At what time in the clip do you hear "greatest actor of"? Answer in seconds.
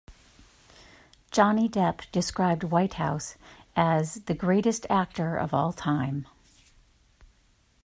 4.33-5.53